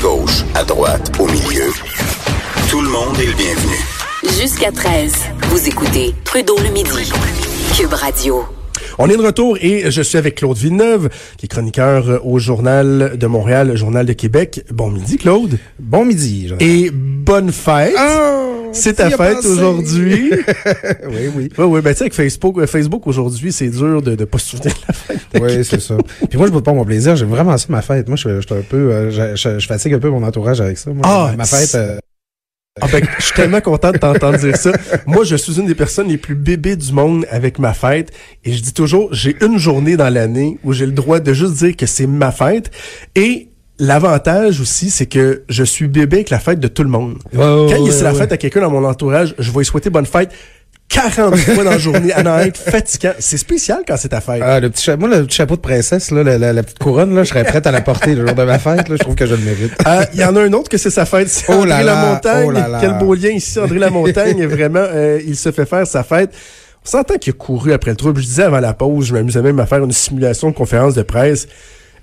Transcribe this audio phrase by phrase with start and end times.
[0.00, 1.72] Gauche, à droite, au milieu.
[2.70, 3.76] Tout le monde est le bienvenu.
[4.40, 5.14] Jusqu'à 13,
[5.48, 7.10] vous écoutez Trudeau le midi.
[7.74, 8.55] Cube Radio.
[8.98, 13.12] On est de retour et je suis avec Claude Villeneuve, qui est chroniqueur au Journal
[13.18, 14.64] de Montréal, le Journal de Québec.
[14.72, 15.58] Bon midi, Claude.
[15.78, 16.48] Bon midi.
[16.48, 16.64] Jonathan.
[16.64, 17.94] Et bonne fête.
[17.98, 20.30] Oh, c'est ta fête aujourd'hui.
[21.08, 21.48] oui, oui.
[21.58, 24.38] Oui, oui, ben tu sais, avec Facebook, euh, Facebook aujourd'hui, c'est dur de ne pas
[24.38, 25.16] se souvenir de la fête.
[25.42, 25.96] Oui, c'est ça.
[26.30, 27.14] Puis moi, je boude pas mon plaisir.
[27.16, 28.08] J'ai vraiment ça ma fête.
[28.08, 30.60] Moi, je, je, suis un peu, euh, je, je- je fatigue un peu mon entourage
[30.62, 30.90] avec ça.
[30.90, 31.74] Moi, Ah, ma fête.
[31.74, 31.98] euh,
[32.82, 34.70] Ah ben, je suis tellement content de t'entendre dire ça.
[35.06, 38.10] Moi, je suis une des personnes les plus bébés du monde avec ma fête.
[38.44, 41.54] Et je dis toujours, j'ai une journée dans l'année où j'ai le droit de juste
[41.54, 42.70] dire que c'est ma fête.
[43.14, 43.48] Et
[43.78, 47.14] l'avantage aussi, c'est que je suis bébé avec la fête de tout le monde.
[47.32, 48.18] Ouais, Quand il ouais, c'est la ouais.
[48.18, 50.30] fête à quelqu'un dans mon entourage, je vais lui souhaiter bonne fête
[50.88, 52.12] 40 fois dans la journée.
[52.12, 53.12] À être fatigant.
[53.18, 54.40] C'est spécial quand c'est ta fête.
[54.42, 57.14] ah, le petit moi, le petit chapeau de princesse, là, la, la- la petite couronne,
[57.14, 58.88] là, je serais prête à la porter le jour de ma fête.
[58.88, 59.72] Là, je trouve que je le mérite.
[59.86, 62.46] Euh, Il y en a un autre que c'est sa fête, c'est Oh André Lamontagne.
[62.46, 62.78] oh là là.
[62.80, 64.46] Quel beau lien ici, André Lamontagne.
[64.46, 66.30] vraiment, euh, il se fait faire sa fête.
[66.84, 68.20] On s'entend qu'il a couru après le trouble.
[68.20, 71.02] Je disais avant la pause, je m'amusais même à faire une simulation de conférence de
[71.02, 71.48] presse.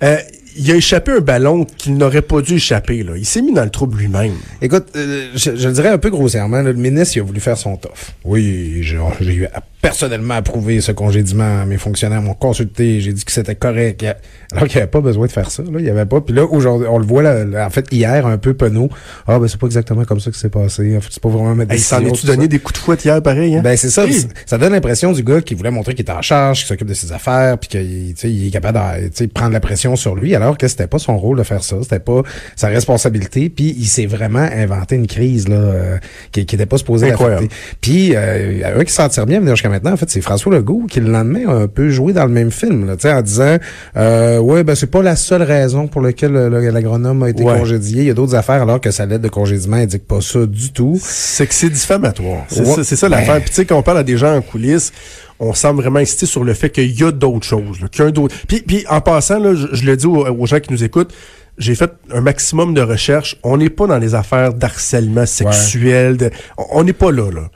[0.03, 0.17] Euh,
[0.57, 3.03] il a échappé un ballon qu'il n'aurait pas dû échapper.
[3.03, 3.13] Là.
[3.17, 4.33] Il s'est mis dans le trouble lui-même.
[4.61, 7.39] Écoute, euh, je, je le dirais un peu grossièrement, là, le ministre il a voulu
[7.39, 8.11] faire son toffe.
[8.23, 11.65] Oui, j'ai j'ai eu à- personnellement approuvé ce congédiement.
[11.65, 14.01] Mes fonctionnaires m'ont consulté, j'ai dit que c'était correct.
[14.03, 14.15] A-
[14.53, 15.61] Alors qu'il n'y avait pas besoin de faire ça.
[15.63, 16.21] Là, il y avait pas.
[16.21, 18.87] Puis là, aujourd'hui, on le voit là, là, en fait hier un peu penaud.
[19.27, 20.95] Ah ben c'est pas exactement comme ça que c'est passé.
[20.97, 22.13] En fait, c'est pas vraiment ma Hey, il s'en décision.
[22.15, 22.33] est-tu ça.
[22.33, 23.55] donné des coups de fouette hier, pareil?
[23.57, 23.61] Hein?
[23.61, 24.25] Ben c'est ça, Oui.
[24.45, 26.93] ça- donne l'impression du gars qui voulait montrer qu'il était en charge, qu'il s'occupe de
[26.93, 29.97] ses affaires, puis qu'il tu sais, il est capable de tu sais, prendre la pression
[29.97, 32.21] sur lui, alors que c'était pas son rôle de faire ça, c'était pas
[32.55, 35.97] sa responsabilité, puis il s'est vraiment inventé une crise là euh,
[36.31, 37.47] qui, qui était pas supposée Incroyable.
[37.81, 40.83] Puis euh, un qui s'en tire bien venir jusqu'à maintenant, en fait, c'est François Legault
[40.89, 43.21] qui le lendemain a un peu joué dans le même film, là, tu sais, en
[43.21, 43.57] disant
[43.97, 47.43] euh, ouais ben c'est pas la seule raison pour laquelle le- le- l'agronome a été
[47.43, 47.57] Ouais.
[47.57, 50.45] congédié, il y a d'autres affaires alors que sa lettre de congédiement indique pas ça
[50.45, 50.97] du tout.
[51.01, 52.45] C'est que c'est diffamatoire.
[52.47, 52.65] C'est Ouais.
[52.75, 53.17] ça, c'est ça Ben.
[53.17, 53.39] l'affaire.
[53.41, 54.91] Puis tu sais, quand on parle à des gens en coulisses,
[55.39, 58.05] on semble vraiment insister sur le fait qu'il y a d'autres choses, là, qu'il y
[58.05, 58.35] a un d'autre.
[58.47, 61.11] Puis, puis en passant, là, je, je le dis aux, aux gens qui nous écoutent,
[61.57, 63.37] j'ai fait un maximum de recherches.
[63.43, 66.17] On n'est pas dans les affaires d'harcèlement sexuel.
[66.17, 67.49] de- on- on n'est pas là, là.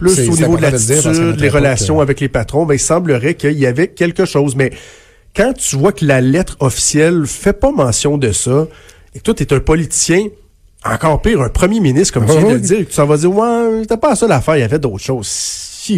[0.00, 3.58] Plus au niveau de l'attitude, les relations euh, avec les patrons, ben, il semblerait qu'il
[3.58, 4.56] y avait quelque chose.
[4.56, 4.70] Mais
[5.36, 8.66] quand tu vois que la lettre officielle fait pas mention de ça,
[9.14, 10.26] et que toi, tu es un politicien,
[10.84, 13.06] encore pire, un premier ministre, comme tu viens de le dire, et que tu s'en
[13.06, 15.28] vas dire, ouais, c'était pas ça l'affaire, il y avait d'autres choses.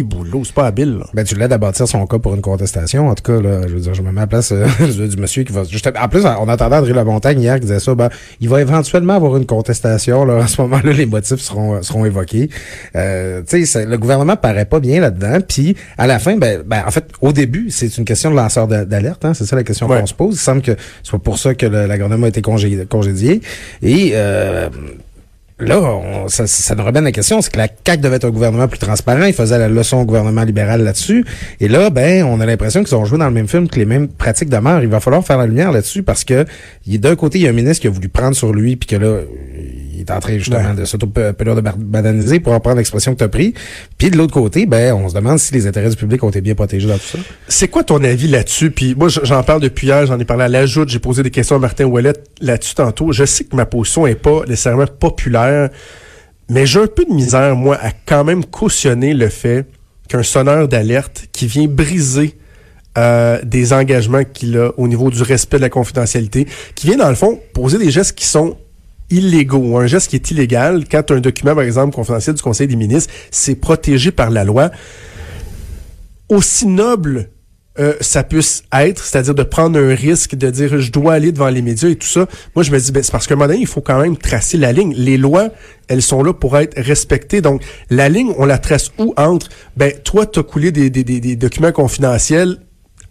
[0.01, 1.05] Boulot, c'est pas habile, là.
[1.13, 3.09] Ben, tu l'aides à bâtir son cas pour une contestation.
[3.09, 4.65] En tout cas, là, je veux dire, je me mets à la place euh,
[5.07, 5.63] du monsieur qui va...
[5.65, 8.09] juste- en plus, on entendait André Lamontagne hier qui disait ça, ben,
[8.41, 10.25] il va éventuellement avoir une contestation.
[10.25, 12.49] Là, à ce moment-là, les motifs seront seront évoqués.
[12.95, 15.39] Euh, tu sais, le gouvernement paraît pas bien là-dedans.
[15.47, 18.67] Puis, à la fin, ben, ben, en fait, au début, c'est une question de lanceur
[18.67, 19.25] d'a- d'alerte.
[19.25, 19.99] Hein, c'est ça la question Ouais.
[19.99, 20.35] qu'on se pose.
[20.35, 20.71] Il semble que
[21.03, 23.41] c'est pas pour ça que le- l'agronome a été congé- congédié.
[23.81, 24.11] Et...
[24.13, 24.69] Euh,
[25.59, 28.31] Là, on- ça, ça nous ramène la question, c'est que la CAQ devait être un
[28.31, 31.23] gouvernement plus transparent, il faisait la leçon au gouvernement libéral là-dessus,
[31.59, 33.85] et là, ben, on a l'impression qu'ils ont joué dans le même film, que les
[33.85, 34.81] mêmes pratiques demeurent.
[34.81, 36.45] Il va falloir faire la lumière là-dessus parce que
[36.87, 38.95] d'un côté, il y a un ministre qui a voulu prendre sur lui, puis que
[38.95, 39.19] là,
[40.03, 40.75] est en train justement Ouais.
[40.75, 43.53] de s'auto-pelure de bar- bananiser pour reprendre l'expression que tu as pris.
[43.97, 46.41] Puis de l'autre côté, ben, on se demande si les intérêts du public ont été
[46.41, 47.19] bien protégés dans tout ça.
[47.47, 48.71] C'est quoi ton avis là-dessus?
[48.71, 51.55] Puis moi, j'en parle depuis hier, j'en ai parlé à l'ajout, j'ai posé des questions
[51.55, 53.11] à Martin Ouellet là-dessus tantôt.
[53.11, 55.69] Je sais que ma position est pas nécessairement populaire,
[56.49, 59.65] mais j'ai un peu de misère, moi, à quand même cautionner le fait
[60.09, 62.37] qu'un sonneur d'alerte qui vient briser
[62.97, 67.09] euh, des engagements qu'il a au niveau du respect de la confidentialité, qui vient, dans
[67.09, 68.55] le fond, poser des gestes qui sont
[69.13, 72.75] illégaux un geste qui est illégal quand un document, par exemple, confidentiel du Conseil des
[72.75, 74.71] ministres, c'est protégé par la loi
[76.29, 77.29] aussi noble
[77.79, 81.49] euh, ça puisse être, c'est-à-dire de prendre un risque, de dire je dois aller devant
[81.49, 83.47] les médias et tout ça, moi je me dis, ben, c'est parce qu'à un moment
[83.47, 84.93] donné, il faut quand même tracer la ligne.
[84.95, 85.49] Les lois,
[85.87, 87.41] elles sont là pour être respectées.
[87.41, 91.71] Donc, la ligne, on la trace où entre, ben, toi, t'as coulé des, des documents
[91.71, 92.59] confidentiels,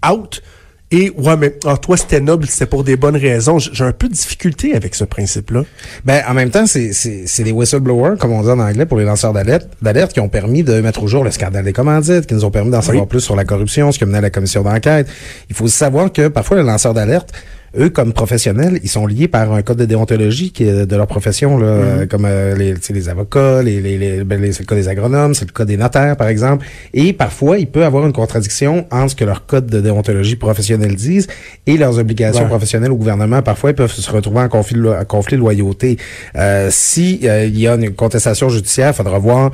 [0.09, 0.43] out,
[0.93, 3.59] et ouais, mais ah, toi, c'était noble, c'était pour des bonnes raisons.
[3.59, 5.63] J'ai un peu de difficulté avec ce principe-là.
[6.05, 8.99] Ben, en même temps, c'est, c'est, c'est des whistleblowers, comme on dit en anglais, pour
[8.99, 12.27] les lanceurs d'alerte, d'alerte qui ont permis de mettre au jour le scandale des commandites,
[12.27, 14.63] qui nous ont permis d'en savoir plus sur la corruption, ce mené à la commission
[14.63, 15.09] d'enquête.
[15.49, 17.33] Il faut savoir que parfois, les lanceurs d'alerte,
[17.79, 21.07] eux, comme professionnels, ils sont liés par un code de déontologie qui est de leur
[21.07, 24.67] profession, là, euh, comme euh, les, les avocats, les, les, les, ben, les- c'est le
[24.67, 26.67] cas des agronomes, c'est le cas des notaires, par exemple.
[26.93, 30.95] Et parfois, il peut avoir une contradiction entre ce que leur code de déontologie professionnelle
[30.97, 31.27] disent
[31.67, 32.49] et leurs obligations Ouais.
[32.49, 33.43] professionnelles au gouvernement.
[33.43, 35.97] Parfois, ils peuvent se retrouver en conflit, de lo- en conflit de loyauté.
[36.37, 39.51] Euh, si euh, il y a une contestation judiciaire, il faudra voir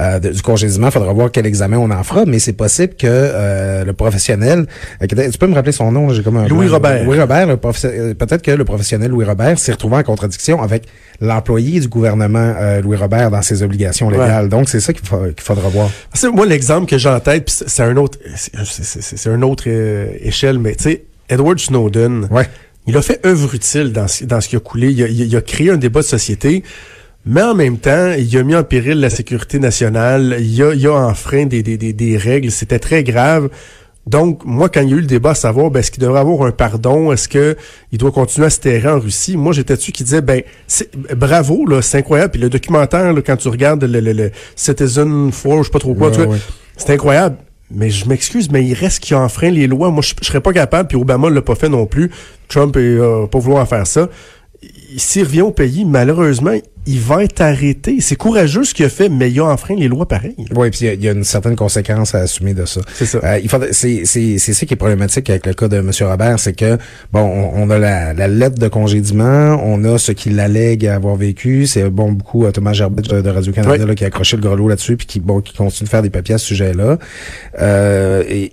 [0.00, 2.94] euh, de- du congédiement, il faudra voir quel examen on en fera, mais c'est possible
[2.94, 4.66] que euh, le professionnel,
[5.02, 6.68] euh, tu peux me rappeler son nom, j'ai comme un Louis.
[6.68, 7.04] Robert.
[7.04, 10.84] Louis Robert, le peut-être que le professionnel Louis Robert s'est retrouvé en contradiction avec
[11.20, 14.48] l'employé du gouvernement Louis Robert dans ses obligations légales.
[14.48, 15.06] Donc c'est ça qu'il
[15.40, 15.90] faudra voir.
[16.32, 18.18] Moi l'exemple que j'ai en tête, c'est un autre,
[18.64, 22.26] c'est un autre échelle, mais tu sais, Edward Snowden.
[22.30, 22.48] Ouais.
[22.86, 24.90] Il a fait œuvre utile dans, dans ce qui a coulé.
[24.90, 26.64] Il a, il a créé un débat de société.
[27.30, 30.84] Mais en même temps, il a mis en péril la sécurité nationale, il a, il
[30.88, 33.50] a enfreint des, des, des, des règles, c'était très grave.
[34.08, 36.18] Donc, moi, quand il y a eu le débat à savoir, ben, est-ce qu'il devrait
[36.18, 37.56] avoir un pardon, est-ce que
[37.92, 40.42] il doit continuer à se terrer en Russie, moi, j'étais dessus qui disait, ben,
[41.14, 42.32] bravo, là, c'est incroyable.
[42.32, 45.94] Puis le documentaire, là, quand tu regardes le, le, Citizen 4, je sais pas trop
[45.94, 46.10] quoi,
[46.76, 47.36] c'est incroyable.
[47.70, 49.92] Mais je m'excuse, mais il reste qu'il enfreint les lois.
[49.92, 52.10] Moi, je, serais pas capable, puis Obama l'a pas fait non plus.
[52.48, 54.08] Trump est euh, pas vouloir faire ça
[54.96, 56.52] s'il revient au pays, malheureusement,
[56.86, 57.98] il va être arrêté.
[58.00, 60.34] C'est courageux ce qu'il a fait, mais il a enfreint les lois pareilles.
[60.54, 62.80] Oui, puis il y, a une certaine conséquence à assumer de ça.
[62.94, 63.20] C'est ça.
[63.22, 65.90] Euh, il c'est, c'est, c'est ça qui est problématique avec le cas de M.
[66.00, 66.78] Robert, c'est que,
[67.12, 67.20] bon,
[67.54, 71.66] on, a la, lettre de congédiement, on a ce qu'il allègue avoir vécu.
[71.66, 75.06] C'est, bon, beaucoup euh, Thomas Gerbet de, Radio-Canada qui a accroché le grelot là-dessus, puis
[75.06, 76.98] qui, bon, qui continue de faire des papiers à ce sujet-là.
[77.60, 78.52] Euh, et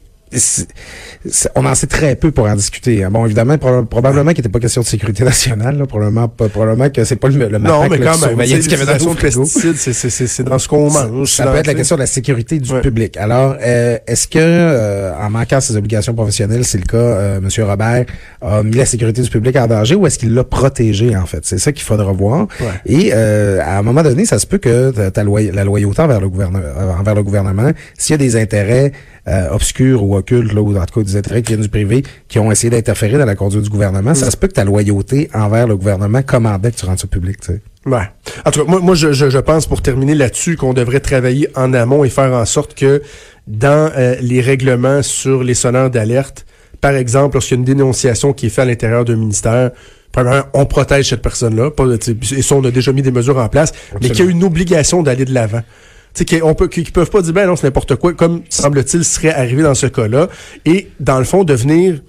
[1.55, 3.03] on en sait très peu pour en discuter.
[3.03, 3.09] Hein.
[3.11, 5.77] Bon, évidemment, probablement qu'il n'était pas question de sécurité nationale.
[5.77, 10.43] Là, probablement, probablement que c'est pas le, le Non, mais quand même, de pesticides, c'est
[10.43, 11.29] dans ce qu'on mange.
[11.29, 13.17] Ça, peut être la question de la sécurité du public.
[13.17, 17.49] Alors, euh, est-ce que, euh, en manquant ses obligations professionnelles, c'est le cas, euh, M.
[17.65, 18.05] Robert
[18.41, 21.45] a mis la sécurité du public en danger ou est-ce qu'il l'a protégé, en fait?
[21.45, 22.47] C'est ça qu'il faudra voir.
[22.85, 26.29] Et euh, à un moment donné, ça se peut que ta la loyauté envers le
[26.29, 26.65] gouvernement,
[26.99, 28.91] envers le gouvernement, s'il y a des intérêts
[29.27, 32.03] euh, obscurs ou occultes, là, ou en tout cas des intérêts qui viennent du privé,
[32.27, 34.31] qui ont essayé d'interférer dans la conduite du gouvernement, ça mm.
[34.31, 37.53] se peut que ta loyauté envers le gouvernement commandait que tu rendes ça public, tu
[37.53, 37.61] sais.
[37.85, 38.09] Ouais.
[38.45, 41.73] En tout cas, moi, moi je, je, pense, pour terminer là-dessus, qu'on devrait travailler en
[41.73, 43.01] amont et faire en sorte que
[43.47, 46.45] dans euh, les règlements sur les sonneurs d'alerte,
[46.81, 49.71] par exemple, lorsqu'il y a une dénonciation qui est faite à l'intérieur d'un ministère,
[50.11, 51.71] premièrement, on protège cette personne-là.
[52.35, 53.71] Et ça, on a déjà mis des mesures en place,
[54.01, 55.63] mais qu'il y a une obligation d'aller de l'avant
[56.25, 59.63] qu'on peut, qu'ils peuvent pas dire, ben non, c'est n'importe quoi, comme semble-t-il serait arrivé
[59.63, 60.29] dans ce cas-là,
[60.65, 62.01] et dans le fond, de venir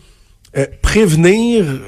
[0.56, 1.78] euh, prévenir euh,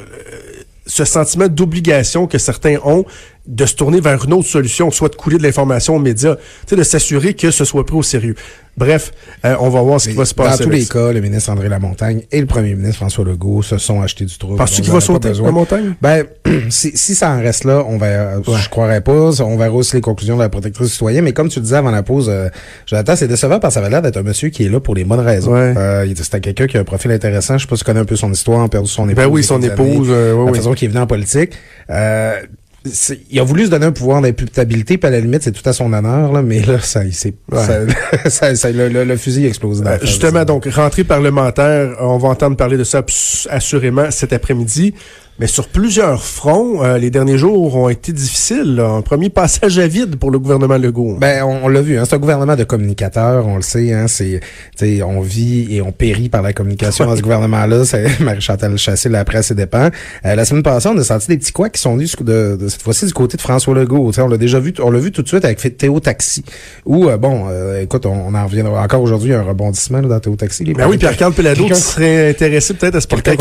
[0.87, 3.05] ce sentiment d'obligation que certains ont
[3.47, 6.37] de se tourner vers une autre solution, soit de couler de l'information aux médias,
[6.71, 8.35] de s'assurer que ce soit pris au sérieux.
[8.77, 9.13] Bref,
[9.45, 10.65] euh, on va voir ce qui va se passer.
[10.65, 13.79] Dans tous les cas, le ministre André Lamontagne et le premier ministre François Legault se
[13.79, 14.57] sont achetés du trouble.
[14.57, 15.95] Penses-tu qu'il va sauter la montagne?
[16.01, 16.25] Ben,
[16.71, 19.43] si, si, ça en reste là, on va, je croirais pas.
[19.43, 21.25] On verra aussi les conclusions de la protectrice citoyenne.
[21.25, 22.49] Mais comme tu disais avant la pause, euh,
[22.87, 24.95] Jonathan, c'est décevant parce que ça avait l'air d'être un monsieur qui est là pour
[24.95, 25.55] les bonnes raisons.
[25.55, 27.59] Euh, c'était quelqu'un qui a un profil intéressant.
[27.59, 29.25] Je sais pas si tu connais un peu son histoire, a perdu son épouse.
[29.25, 30.09] Ben oui, son épouse.
[30.11, 31.53] Euh, la façon qu'il est venu en politique.
[33.31, 35.75] Il a voulu se donner un pouvoir d'imputabilité, puis à la limite, c'est tout à
[35.75, 37.35] son honneur, là, mais là, ça, c'est,
[38.27, 39.83] ça, ça, le, le, fusil explose.
[39.87, 43.05] Euh, justement, donc, rentrée parlementaire, on va entendre parler de ça
[43.51, 44.95] assurément cet après-midi.
[45.41, 48.79] Mais sur plusieurs fronts, euh, les derniers jours ont été difficiles.
[48.79, 51.17] Un premier passage à vide pour le gouvernement Legault.
[51.19, 51.99] Ben, on, l'a vu.
[51.99, 53.91] Hein, c'est un gouvernement de communicateurs, on le sait.
[53.95, 54.43] Hein, c'est,
[55.03, 57.87] on vit et on périt par la communication dans ce gouvernement-là.
[57.87, 59.89] C'est Marie-Chantal Chassé, la presse et dépend.
[60.27, 62.69] Euh, la semaine passée, on a senti des petits couacs qui sont venus de, de,
[62.69, 64.13] cette fois-ci du côté de François Legault.
[64.19, 66.45] on l'a déjà vu, on l'a vu tout de suite avec Théo Taxi.
[66.85, 67.47] Où, euh, bon,
[67.81, 70.65] écoute, on, en reviendra encore aujourd'hui un rebondissement dans Théo Taxi.
[70.65, 73.39] ben oui, Pierre-Carl Pelado qui serait intéressé peut-être à se porter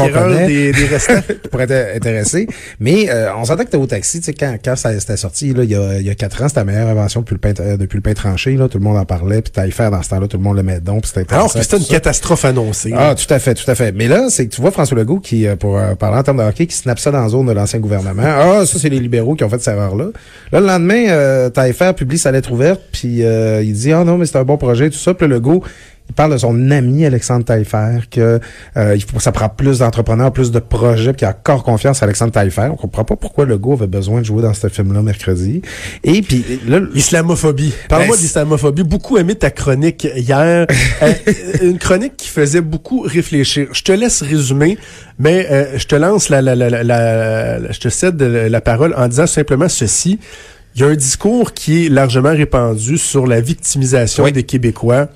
[0.47, 1.19] des, des restants.
[1.95, 2.47] intéressé.
[2.79, 5.53] Mais euh, on s'entend que t'es au taxi, tu sais, quand, quand ça c'était sorti,
[5.53, 7.39] là, il y a, il y a quatre ans, c'était la meilleure invention depuis le
[7.39, 9.91] pain, euh, depuis le pain tranché, là, tout le monde en parlait, puis t'allais faire
[9.91, 11.85] dans ce temps-là, tout le monde le met donc, puis c'était Alors que c'était une
[11.85, 12.93] catastrophe annoncée.
[12.95, 13.91] Ah, tout à fait, tout à fait.
[13.91, 16.43] Mais là, c'est que tu vois François Legault qui, euh, pour parler en termes de
[16.43, 18.23] hockey, qui snap ça dans la zone de l'ancien gouvernement.
[18.25, 20.07] Ah, ça, c'est les libéraux qui ont fait cette erreur-là.
[20.51, 21.49] Là, le lendemain, euh,
[21.95, 24.97] publie sa lettre ouverte, puis il dit, ah non, mais c'est un bon projet, tout
[24.97, 25.63] ça, puis le Legault,
[26.09, 28.39] il parle de son ami Alexandre Taillefer, que
[28.77, 32.01] euh, il faut, ça prend plus d'entrepreneurs, plus de projets, puis qu'il a encore confiance
[32.01, 32.69] à Alexandre Taillefer.
[32.71, 35.61] On comprend pas pourquoi le gars avait besoin de jouer dans ce film-là mercredi.
[36.03, 37.73] Et puis là, l'islamophobie.
[37.87, 38.83] Parle-moi ben, d'islamophobie.
[38.83, 40.65] Beaucoup aimé ta chronique hier.
[41.01, 41.13] Euh,
[41.61, 43.67] une chronique qui faisait beaucoup réfléchir.
[43.71, 44.77] Je te laisse résumer,
[45.17, 49.07] mais euh, je te lance la, la, la, la, je te cède la parole en
[49.07, 50.19] disant simplement ceci.
[50.75, 55.09] Il y a un discours qui est largement répandu sur la victimisation des Québécois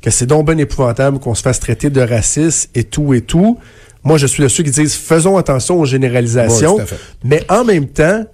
[0.00, 3.58] que c'est donc bien épouvantable qu'on se fasse traiter de raciste et tout et tout.
[4.02, 6.78] Moi, je suis de ceux qui disent faisons attention aux généralisations.
[7.22, 8.24] mais en même temps,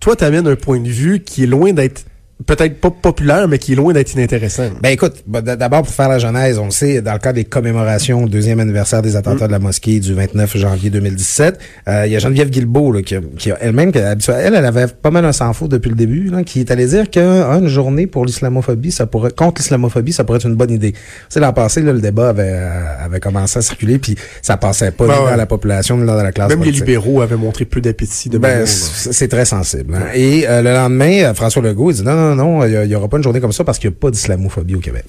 [0.00, 2.04] toi, tu amènes un point de vue qui est loin d'être
[2.44, 4.68] peut-être pas populaire, mais qui est loin d'être inintéressant.
[4.82, 7.44] Ben écoute, bah, d'abord pour faire la genèse, on le sait, dans le cadre des
[7.44, 12.12] commémorations au deuxième anniversaire des attentats de la mosquée du 29 janvier 2017, euh, il
[12.12, 15.32] y a Geneviève Guilbeault là, qui, qui a elle-même, elle, elle avait pas mal un
[15.32, 19.06] sans faux depuis le début, là, qui est allée dire qu'une journée pour l'islamophobie, ça
[19.06, 20.94] pourrait contre l'islamophobie, ça pourrait être une bonne idée.
[21.30, 24.90] Sais, l'an passé, là, le débat avait, euh, avait commencé à circuler, puis ça passait
[24.90, 27.80] pas Ben dans la population, ni dans la classe Même les libéraux avaient montré peu
[27.80, 29.94] d'appétit de Ben, c'est c'est très sensible.
[29.94, 30.08] hein.
[30.14, 33.08] Et euh, le lendemain, euh, François Legault il dit non, non, non, il n'y aura
[33.08, 35.06] pas une journée comme ça parce qu'il n'y a pas d'islamophobie au Québec.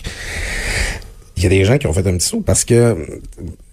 [1.38, 2.96] Il y a des gens qui ont fait un petit saut parce que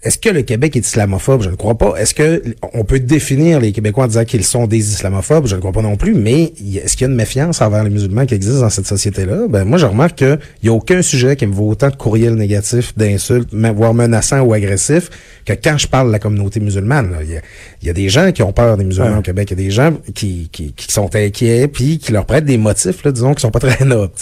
[0.04, 1.42] est-ce que le Québec est islamophobe?
[1.42, 1.94] Je ne crois pas.
[1.96, 2.42] Est-ce que
[2.74, 5.46] on peut définir les Québécois en disant qu'ils sont des islamophobes?
[5.46, 6.14] Je ne crois pas non plus.
[6.14, 9.46] Mais est-ce qu'il y a une méfiance envers les musulmans qui existe dans cette société-là?
[9.48, 12.34] Ben moi, je remarque qu'il n'y a aucun sujet qui me vaut autant de courriels
[12.34, 15.10] négatifs, d'insultes, voire menaçants ou agressifs,
[15.44, 17.10] que quand je parle de la communauté musulmane.
[17.10, 17.18] là.
[17.22, 17.40] Il y a,
[17.82, 19.18] il y a des gens qui ont peur des musulmans Ouais.
[19.18, 19.48] au Québec.
[19.50, 22.58] Il y a des gens qui, qui, qui sont inquiets, puis qui leur prêtent des
[22.58, 24.12] motifs, là, disons, qui sont pas très nobles.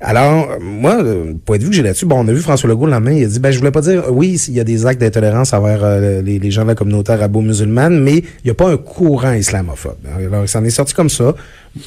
[0.00, 2.68] Alors, euh, moi, le point de vue que j'ai là-dessus, bon, on a vu François
[2.68, 4.64] Legault le lendemain, il a dit, ben, je voulais pas dire, oui, il y a
[4.64, 8.50] des actes d'intolérance envers euh, les, les gens de la communauté arabo-musulmane, mais il n'y
[8.50, 9.96] a pas un courant islamophobe.
[10.16, 11.34] Alors, il s'en est sorti comme ça.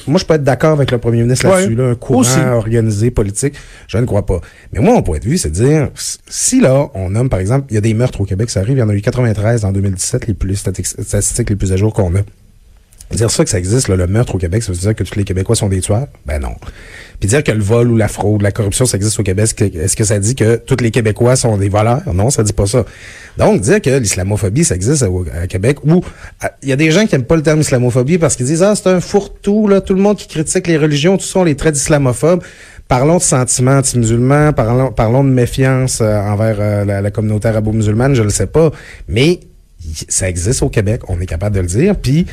[0.06, 1.82] Moi, je peux être d'accord avec le premier ministre là-dessus, Ouais.
[1.82, 2.38] là, un courant Aussi.
[2.40, 3.54] organisé, politique.
[3.88, 4.40] Je ne crois pas.
[4.72, 5.90] Mais moi, mon point de vue, c'est de dire,
[6.28, 8.76] si là, on nomme, par exemple, il y a des meurtres au Québec, ça arrive,
[8.76, 11.92] il y en a eu 93 en 2017, les plus statistiques les plus à jour
[11.92, 12.20] qu'on a.
[13.12, 15.14] Dire ça que ça existe, là, le meurtre au Québec, ça veut dire que tous
[15.16, 16.08] les Québécois sont des tueurs?
[16.26, 16.54] Ben non.
[17.20, 19.94] Puis dire que le vol ou la fraude, la corruption, ça existe au Québec, est-ce
[19.96, 22.02] que, ça dit que tous les Québécois sont des voleurs?
[22.12, 22.84] Non, ça dit pas ça.
[23.38, 26.02] Donc, dire que l'islamophobie, ça existe au- à, Québec, ou
[26.40, 28.62] à- il y a des gens qui aiment pas le terme islamophobie parce qu'ils disent,
[28.64, 31.44] ah, c'est un fourre-tout, là, tout le monde qui critique les religions, tout ça, on
[31.44, 32.42] les traite d'islamophobes.
[32.88, 38.14] Parlons de sentiments anti-musulmans, parlons, parlons de méfiance euh, envers euh, la, la communauté arabo-musulmane,
[38.14, 38.70] je le sais pas.
[39.08, 39.40] Mais
[40.08, 41.96] ça existe au Québec, on est capable de le dire.
[41.96, 42.26] Puis,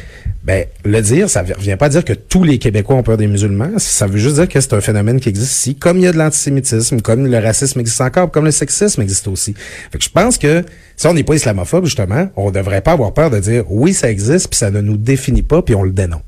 [0.44, 3.28] ben, le dire, ça ne revient pas dire que tous les Québécois ont peur des
[3.28, 3.72] musulmans.
[3.78, 6.12] Ça veut juste dire que c'est un phénomène qui existe ici, comme il y a
[6.12, 9.54] de l'antisémitisme, comme le racisme existe encore, comme le sexisme existe aussi.
[9.92, 10.64] Fait que je pense que
[10.96, 14.10] si on n'est pas islamophobe, justement, on devrait pas avoir peur de dire oui, ça
[14.10, 16.22] existe, puis ça ne nous définit pas, puis on le dénonce.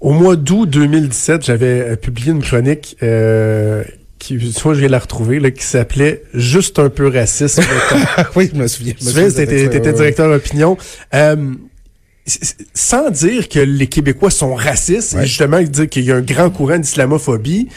[0.00, 3.84] Au mois d'août 2017, j'avais euh, publié une chronique euh,
[4.22, 7.60] qui, vois, je de la retrouver, là, qui s'appelait Juste un peu raciste.
[8.36, 8.94] oui, je me souviens.
[8.98, 10.76] Tu sais, t'étais t'étais directeur d'opinion.
[11.14, 11.54] Euh,
[12.74, 15.24] sans dire que les Québécois sont racistes, Ouais.
[15.24, 17.68] et justement dire qu'il y a un grand courant d'islamophobie,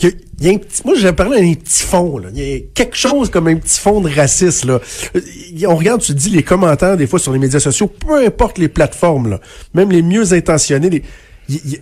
[0.00, 2.28] il y a, il y a un petit, moi j'ai parlé d'un petit fond, là.
[2.34, 4.80] Il y a quelque chose comme un petit fond de racisme, là.
[5.16, 5.20] Euh,
[5.66, 8.68] On regarde, tu dis les commentaires des fois sur les médias sociaux, peu importe les
[8.68, 9.40] plateformes, là,
[9.74, 11.02] même les mieux intentionnés, les-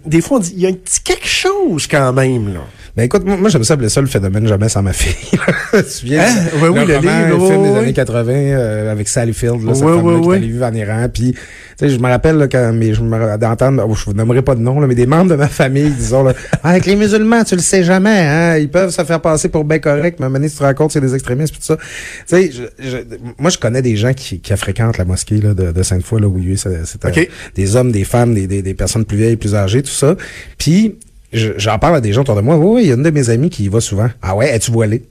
[0.04, 2.60] des fois on dit, il y a un petit quelque chose quand même, là.
[2.96, 5.38] Ben écoute, moi, j'aime ça appeler ça le phénomène jamais sans ma fille.
[5.70, 6.24] tu te souviens?
[6.24, 6.46] Hein?
[6.54, 9.96] Oui, le roman, livre, film des années 80 euh, avec Sally Field, là, cette Ouais,
[9.96, 11.06] femme-là qui est allée vivre en Iran.
[11.12, 11.34] Puis,
[11.78, 14.54] sais, je me rappelle là, quand mais je me d'entendre, oh, je vous nommerai pas
[14.54, 17.44] de nom, là, mais des membres de ma famille, disons, là, Ah, avec les musulmans,
[17.44, 20.38] tu le sais jamais, hein, ils peuvent se faire passer pour bien correct, mais moment
[20.38, 21.76] donné, tu te compte, c'est des extrémistes, puis tout ça.
[21.76, 21.82] Tu
[22.26, 25.72] sais, je, je- moi, je connais des gens qui, qui fréquentent la mosquée là, de,
[25.72, 27.28] de Sainte-Foy, là, où il y a euh, Ok.
[27.54, 30.16] des hommes, des femmes, des, des, des personnes plus vieilles, plus âgées, tout ça.
[30.58, 30.96] Puis,
[31.32, 32.56] je- j'en parle à des gens autour de moi.
[32.56, 34.08] Oui, oui, il y a une de mes amies qui y va souvent.
[34.22, 35.02] Ah ouais, es-tu voilée?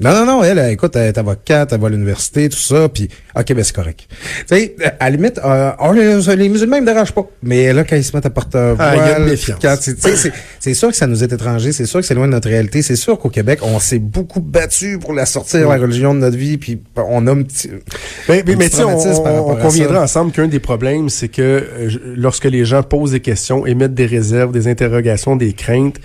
[0.00, 3.08] Non, non, non, elle, écoute, elle est avocate, elle va à l'université, tout ça, puis
[3.36, 4.06] ok, ben c'est correct.
[4.48, 7.26] Tu sais, à la limite, euh, oh, les, les musulmans, ils me dérangent pas.
[7.42, 10.96] Mais là, quand ils se mettent à porter un Ah, une voile, c'est- sûr que
[10.96, 13.28] ça nous est étranger, c'est sûr que c'est loin de notre réalité, c'est sûr qu'au
[13.30, 17.26] Québec, on s'est beaucoup battu pour la sortir, la religion de notre vie, puis on
[17.26, 17.68] a un petit...
[18.28, 21.90] Ben, mais un mais sais, on, on- conviendra ensemble qu'un des problèmes, c'est que euh,
[22.16, 25.96] lorsque les gens posent des questions, émettent des réserves, des interrogations, des craintes,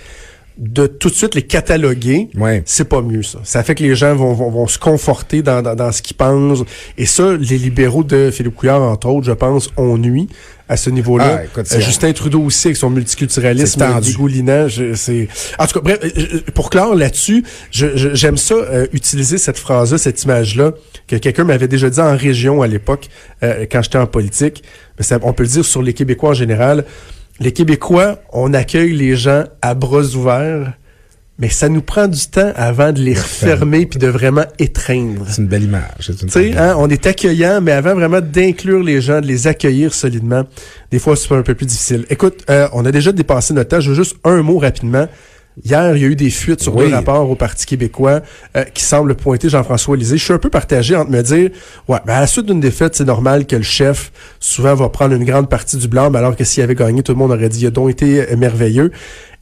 [0.56, 2.62] de tout de suite les cataloguer, Ouais.
[2.64, 3.40] c'est pas mieux ça.
[3.42, 6.16] Ça fait que les gens vont, vont, vont se conforter dans, dans, dans ce qu'ils
[6.16, 6.62] pensent.
[6.96, 10.28] Et ça, les libéraux de Philippe Couillard, entre autres, je pense, ont nuit
[10.68, 11.42] à ce niveau-là.
[11.56, 14.68] Ah, Euh, Justin Trudeau aussi, avec son multiculturalisme dégoulinant.
[14.68, 15.28] je- c'est...
[15.58, 19.38] En tout cas, bref, euh, euh, pour clore là-dessus, je- je- j'aime ça, euh, utiliser
[19.38, 20.72] cette phrase-là, cette image-là,
[21.08, 23.08] que quelqu'un m'avait déjà dit en région à l'époque,
[23.42, 24.62] euh, quand j'étais en politique.
[24.98, 26.84] Mais ça- on peut le dire sur les Québécois en général.
[27.40, 30.72] Les Québécois, on accueille les gens à bras ouverts,
[31.38, 35.26] mais ça nous prend du temps avant de les refermer puis de vraiment étreindre.
[35.28, 36.12] C'est une belle image.
[36.36, 40.44] Une hein, on est accueillant, mais avant vraiment d'inclure les gens, de les accueillir solidement,
[40.92, 42.06] des fois c'est un peu plus difficile.
[42.08, 43.80] Écoute, euh, on a déjà dépassé notre temps.
[43.80, 45.08] Je veux juste un mot rapidement.
[45.62, 46.86] Hier, il y a eu des fuites sur Oui.
[46.88, 48.22] deux rapports au Parti québécois
[48.56, 50.16] euh, qui semblent pointer Jean-François Lisée.
[50.16, 51.50] Je suis un peu partagé entre me dire,
[51.86, 55.14] ouais, ben à la suite d'une défaite, c'est normal que le chef souvent va prendre
[55.14, 57.60] une grande partie du blanc, alors que s'il avait gagné, tout le monde aurait dit,
[57.60, 58.90] il a donc été euh, merveilleux.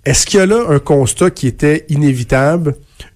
[0.05, 2.75] Est-ce qu'il y a là un constat qui était inévitable,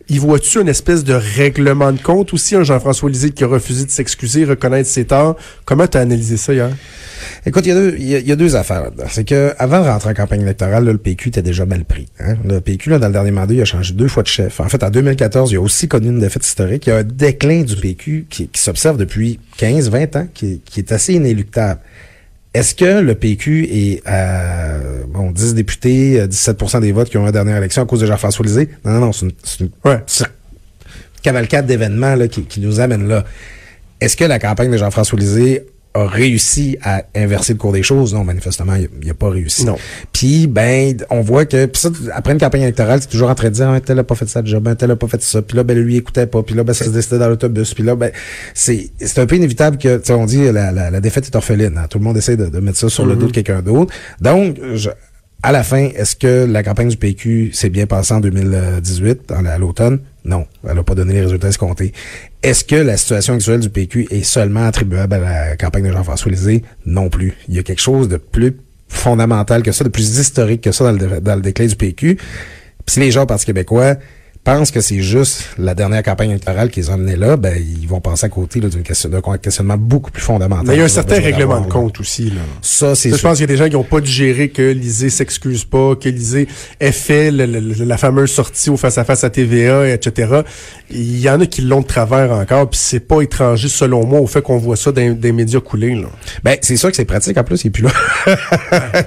[0.08, 3.84] y vois-tu une espèce de règlement de compte aussi, un Jean-François Lisée qui a refusé
[3.84, 5.36] de s'excuser, reconnaître ses torts?
[5.64, 6.70] Comment tu as analysé ça hier?
[7.44, 8.90] Écoute, il y, a deux, il y, a deux affaires.
[9.08, 12.06] C'est que avant de rentrer en campagne électorale, là, le PQ était déjà mal pris.
[12.20, 12.36] Hein?
[12.44, 14.60] Le PQ, là, dans le dernier mandat, il a changé deux fois de chef.
[14.60, 16.86] En fait, en 2014, il a aussi connu une défaite historique.
[16.86, 20.92] Il y a un déclin du PQ qui, s'observe depuis 15, 20 ans, qui est
[20.92, 21.80] assez inéluctable.
[22.56, 27.26] Est-ce que le PQ est à bon, 10 députés, 17% des votes qui ont eu
[27.26, 28.70] la dernière élection à cause de Jean-François Lisée?
[28.82, 29.98] Non, non, non, c'est une, une, Ouais.
[31.20, 33.24] cavalcade d'événements là, qui, qui nous amène là.
[34.00, 38.14] Est-ce que la campagne de Jean-François Lisée a réussi à inverser le cours des choses?
[38.14, 39.64] Non, manifestement, il n'a pas réussi.
[39.64, 39.76] Non.
[40.12, 43.48] Puis, ben, on voit que, pis ça, après une campagne électorale, c'est toujours en train
[43.48, 45.22] de dire, un tel a pas fait ça de job, un tel a pas fait
[45.22, 47.28] ça, puis là, ben, lui, il écoutait pas, puis là, ben, ça se décidait dans
[47.28, 48.10] l'autobus, puis là, ben,
[48.54, 51.34] c'est, c'est un peu inévitable que, tu sais, on dit, la, la, la défaite est
[51.36, 51.86] orpheline, hein.
[51.88, 53.92] Tout le monde essaie de, de mettre ça sur le dos de quelqu'un d'autre.
[54.20, 54.90] Donc, je,
[55.42, 59.44] à la fin, est-ce que la campagne du PQ s'est bien passée en 2018, en-
[59.44, 60.00] à l'automne?
[60.26, 61.92] Non, elle n'a pas donné les résultats escomptés.
[62.42, 66.32] Est-ce que la situation actuelle du PQ est seulement attribuable à la campagne de Jean-François
[66.32, 66.64] Lisée?
[66.84, 67.34] Non plus.
[67.48, 68.56] Il y a quelque chose de plus
[68.88, 72.16] fondamental que ça, de plus historique que ça dans le, dans déclin du PQ.
[72.16, 72.24] Puis
[72.88, 73.94] si les gens au québécois
[74.46, 77.86] pensent que c'est juste la dernière campagne électorale qui les a amenés là, ben ils
[77.86, 80.64] vont passer à côté là, d'une question, d'un questionnement beaucoup plus fondamental.
[80.66, 81.70] Mais il y a un qu'ils ont certain règlement de là.
[81.72, 82.30] compte aussi.
[82.30, 82.40] Là.
[82.62, 85.10] Ça, c'est je pense qu'il y a des gens qui n'ont pas digéré que Lisée
[85.10, 86.46] s'excuse pas, que Lisée
[86.80, 90.42] ait fait le- le- la fameuse sortie au face-à-face à TVA, etc.
[90.90, 94.20] Il y en a qui l'ont de travers encore, puis c'est pas étranger, selon moi,
[94.20, 95.94] au fait qu'on voit ça dans des médias coulés.
[95.96, 96.06] Là.
[96.44, 97.36] Ben, c'est sûr que c'est pratique.
[97.36, 97.90] En plus, il est plus là.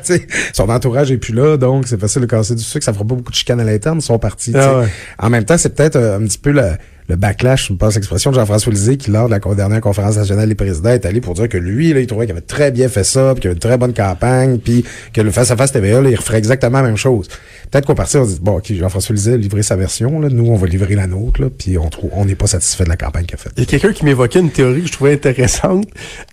[0.54, 2.84] Son entourage est plus là, donc c'est facile de casser du sucre.
[2.84, 4.52] Ça fera pas beaucoup de chicanes à l'interne, ils sont partis.
[4.56, 4.88] Ah ouais.
[5.30, 6.72] En même temps, c'est peut-être euh, un petit peu le,
[7.10, 10.16] le backlash, je me passe l'expression de Jean-François Lisée, qui, lors de la dernière conférence
[10.16, 12.72] nationale des présidents, est allé pour dire que lui, là, il trouvait qu'il avait très
[12.72, 16.02] bien fait ça, puis qu'il avait une très bonne campagne, puis que le face-à-face TVA,
[16.02, 17.28] là, il referait exactement la même chose.
[17.72, 20.30] Peut-être qu'au parti, on se dit, bon, OK, Jean-François Lisée a livré sa version, là,
[20.30, 22.90] nous, on va livrer la nôtre, là, puis on trouve, on n'est pas satisfait de
[22.90, 23.54] la campagne qu'il a faite.
[23.58, 25.88] Il y a quelqu'un qui m'évoquait une théorie que je trouvais intéressante.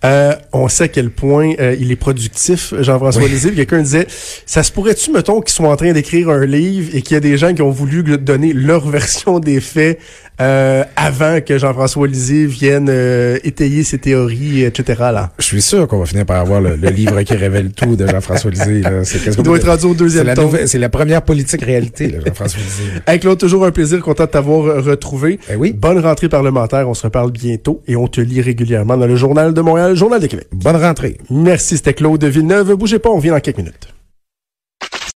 [0.05, 3.49] Euh, on sait à quel point euh, il est productif, Jean-François Lisée.
[3.49, 4.05] Puis Quelqu'un disait,
[4.45, 7.19] ça se pourrait-tu, mettons, qu'ils sont en train d'écrire un livre et qu'il y a
[7.19, 9.99] des gens qui ont voulu donner leur version des faits
[10.39, 14.95] euh, avant que Jean-François Lisée vienne euh, étayer ses théories, etc.
[15.11, 15.31] Là.
[15.39, 18.05] Je suis sûr qu'on va finir par avoir le, le livre qui révèle tout de
[18.07, 18.81] Jean-François Lisée.
[18.81, 19.03] là.
[19.03, 20.57] C'est Il doit être rendu au deuxième tome.
[20.65, 22.91] c'est la première politique réalité, là, Jean-François Lisée.
[23.07, 25.39] Hey Claude, toujours un plaisir, content de t'avoir euh, retrouvé.
[25.49, 25.73] Ben oui.
[25.73, 29.53] Bonne rentrée parlementaire, on se reparle bientôt et on te lit régulièrement dans le Journal
[29.53, 30.47] de Montréal, Journal de Québec.
[30.51, 31.17] Bonne rentrée.
[31.29, 32.75] Merci, c'était Claude Villeneuve.
[32.75, 33.87] Bougez pas, on vient dans quelques minutes.